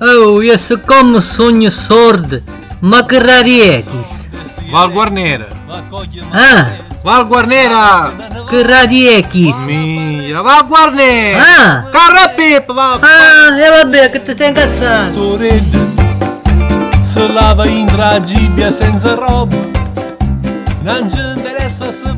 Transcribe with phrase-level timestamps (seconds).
[0.00, 2.42] Oh, eu se como sonho sordo,
[2.80, 4.24] ma que radietis.
[4.66, 5.48] É Valguarneira.
[6.32, 6.72] Ah.
[7.04, 8.12] Valguarneira.
[8.48, 9.56] Que radietis.
[9.56, 11.42] É Mira, Valguarneira.
[11.42, 11.84] Ah.
[11.92, 13.00] Carrapipa, Val.
[13.02, 15.12] Ah, é ela bem, que te tem caçado.
[15.14, 15.78] Torede.
[17.04, 19.56] Se lava in ragibia senza roba.
[20.82, 22.09] Non ci interessa se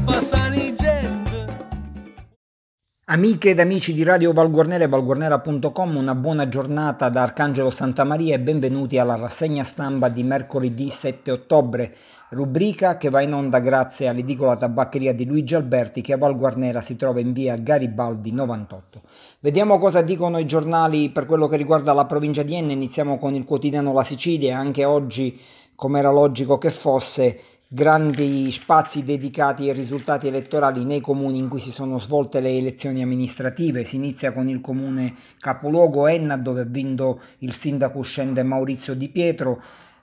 [3.13, 8.41] Amiche ed amici di Radio Valguarnera e valguarnera.com, una buona giornata da Arcangelo Santamaria e
[8.41, 11.95] benvenuti alla rassegna stampa di mercoledì 7 ottobre,
[12.31, 16.97] rubrica che va in onda grazie all'edicola tabaccheria di Luigi Alberti che a Valguarnera si
[16.97, 19.03] trova in via Garibaldi 98.
[19.41, 23.35] Vediamo cosa dicono i giornali per quello che riguarda la provincia di Enna, iniziamo con
[23.35, 25.39] il quotidiano La Sicilia, anche oggi,
[25.75, 27.39] come era logico che fosse,
[27.75, 33.01] grandi spazi dedicati ai risultati elettorali nei comuni in cui si sono svolte le elezioni
[33.01, 33.85] amministrative.
[33.85, 39.09] Si inizia con il comune capoluogo Enna dove ha vinto il sindaco uscente Maurizio Di
[39.09, 39.63] Pietro.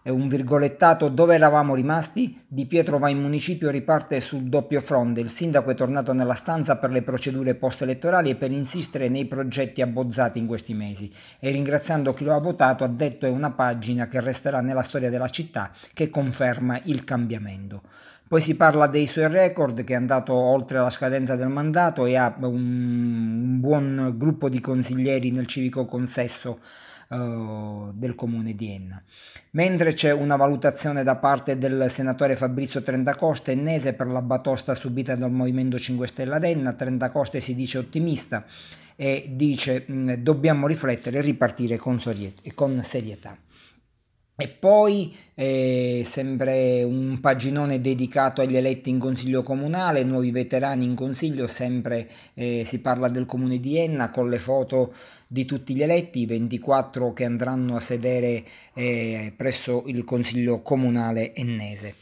[0.10, 2.36] È un virgolettato dove eravamo rimasti?
[2.48, 5.20] Di Pietro va in municipio e riparte sul doppio fronte.
[5.20, 9.84] Il sindaco è tornato nella stanza per le procedure post-elettorali e per insistere nei progetti
[9.84, 11.14] abbozzati in questi mesi.
[11.40, 15.12] E ringraziando chi lo ha votato ha detto è una pagina che resterà nella storia
[15.12, 17.84] della città che conferma il cambiamento.
[18.28, 22.16] Poi si parla dei suoi record che è andato oltre la scadenza del mandato e
[22.16, 26.62] ha un, un buon gruppo di consiglieri nel civico consesso
[27.10, 29.02] uh, del comune di Enna.
[29.52, 35.16] Mentre c'è una valutazione da parte del senatore Fabrizio Trentacoste ennese per la batosta subita
[35.16, 38.46] dal Movimento 5 Stelle ad Enna, Trentacoste si dice ottimista
[38.96, 43.38] e dice mh, dobbiamo riflettere e ripartire con serietà.
[44.42, 50.96] E poi eh, sempre un paginone dedicato agli eletti in consiglio comunale, nuovi veterani in
[50.96, 54.94] consiglio, sempre eh, si parla del comune di Enna con le foto
[55.28, 61.96] di tutti gli eletti, 24 che andranno a sedere eh, presso il consiglio comunale ennese.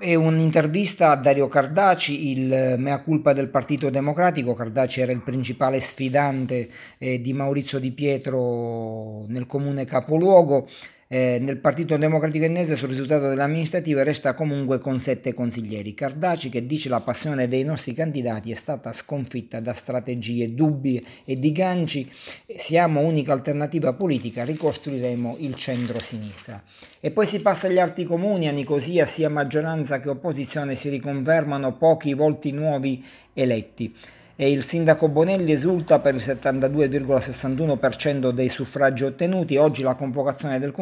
[0.00, 4.52] È un'intervista a Dario Cardaci, il mea culpa del Partito Democratico.
[4.52, 10.66] Cardaci era il principale sfidante eh, di Maurizio Di Pietro nel comune capoluogo.
[11.14, 15.92] Eh, nel Partito Democratico Ennese sul risultato delle amministrative resta comunque con sette consiglieri.
[15.92, 21.34] Cardaci che dice la passione dei nostri candidati è stata sconfitta da strategie dubbie e
[21.34, 22.10] di ganci,
[22.56, 26.62] siamo unica alternativa politica, ricostruiremo il centro-sinistra.
[26.98, 31.76] E poi si passa agli altri comuni, a Nicosia sia maggioranza che opposizione si riconfermano
[31.76, 33.94] pochi volti nuovi eletti
[34.36, 39.56] e il sindaco Bonelli esulta per il 72,61% dei suffragi ottenuti.
[39.56, 40.72] Oggi la convocazione del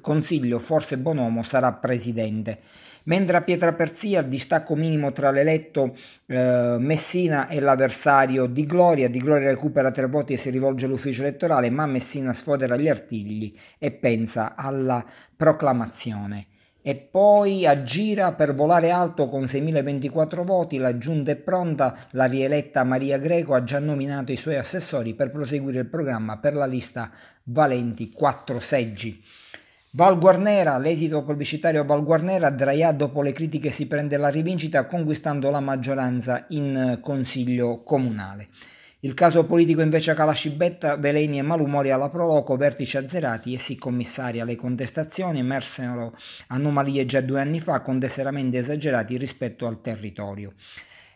[0.00, 2.58] Consiglio, forse Bonomo sarà presidente.
[3.06, 5.94] Mentre a Pietraperzia il distacco minimo tra l'eletto
[6.26, 11.20] eh, Messina e l'avversario Di Gloria, Di Gloria recupera tre voti e si rivolge all'ufficio
[11.20, 15.04] elettorale, ma Messina sfodera gli artigli e pensa alla
[15.36, 16.46] proclamazione
[16.86, 22.84] e poi aggira per volare alto con 6.024 voti, la giunta è pronta, la rieletta
[22.84, 27.10] Maria Greco ha già nominato i suoi assessori per proseguire il programma per la lista
[27.44, 29.24] Valenti 4 seggi.
[29.92, 34.84] Val Guarnera, l'esito pubblicitario a Val Guarnera, Draia dopo le critiche si prende la rivincita
[34.84, 38.48] conquistando la maggioranza in consiglio comunale.
[39.04, 43.76] Il caso politico invece a Calascibetta, veleni e malumori alla Proloco, vertici azzerati e si
[43.76, 44.46] commissaria.
[44.46, 46.16] Le contestazioni emersero
[46.46, 50.54] anomalie già due anni fa con tesseramenti esagerati rispetto al territorio.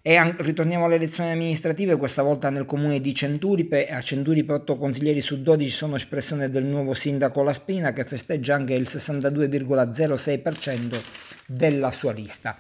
[0.03, 3.88] E ritorniamo alle elezioni amministrative, questa volta nel comune di Centuripe.
[3.88, 8.75] A Centuripe 8 consiglieri su 12 sono espressione del nuovo sindaco Laspina che festeggia anche
[8.75, 11.00] il 62,06%
[11.47, 12.54] della sua lista.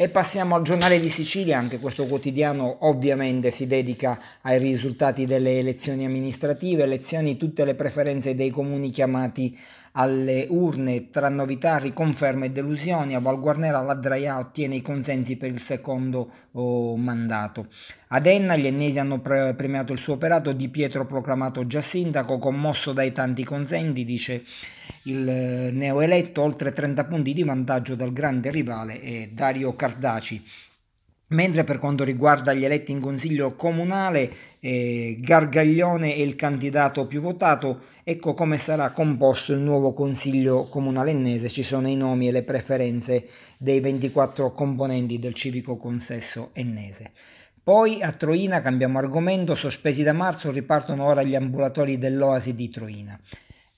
[0.00, 5.58] E passiamo al giornale di Sicilia, anche questo quotidiano ovviamente si dedica ai risultati delle
[5.58, 9.54] elezioni amministrative, elezioni tutte le preferenze dei comuni chiamati
[9.92, 13.14] alle urne tra novità, riconferme e delusioni.
[13.14, 17.66] A Valguarnera la Draia ottiene i consensi per il secondo oh, mandato.
[18.08, 22.38] Ad Enna gli ennesi hanno pre- premiato il suo operato, Di Pietro proclamato già sindaco,
[22.38, 24.44] commosso dai tanti consenti, dice
[25.04, 30.42] il neoeletto, oltre 30 punti di vantaggio dal grande rivale eh, Dario Cardaci.
[31.28, 37.20] Mentre per quanto riguarda gli eletti in consiglio comunale, eh, Gargaglione è il candidato più
[37.20, 42.32] votato, ecco come sarà composto il nuovo consiglio comunale ennese, ci sono i nomi e
[42.32, 47.12] le preferenze dei 24 componenti del civico consesso ennese.
[47.62, 53.20] Poi a Troina cambiamo argomento, sospesi da marzo ripartono ora gli ambulatori dell'Oasi di Troina.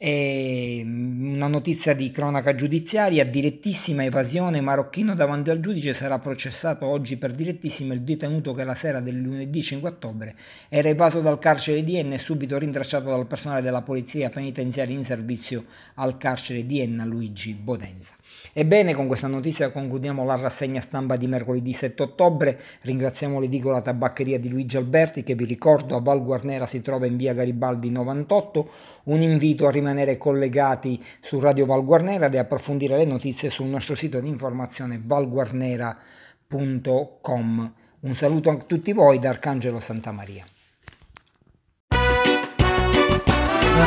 [0.05, 7.17] E una notizia di cronaca giudiziaria, direttissima evasione, marocchino davanti al giudice sarà processato oggi
[7.17, 10.35] per direttissima il detenuto che la sera del lunedì 5 ottobre
[10.69, 15.05] era evaso dal carcere di Enna e subito rintracciato dal personale della polizia penitenziaria in
[15.05, 18.15] servizio al carcere di Enna Luigi Bodenza.
[18.53, 22.59] Ebbene, con questa notizia concludiamo la rassegna stampa di mercoledì 7 ottobre.
[22.81, 27.17] Ringraziamo l'edicola tabaccheria di Luigi Alberti che vi ricordo a Val Guarnera si trova in
[27.17, 28.71] via Garibaldi 98.
[29.05, 33.95] Un invito a rimanere collegati su Radio Val Guarnera e approfondire le notizie sul nostro
[33.95, 37.73] sito di informazione valguarnera.com.
[38.01, 40.45] Un saluto a tutti voi da Arcangelo Santamaria.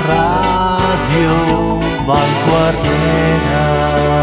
[0.08, 4.15] Radio Val Guarnera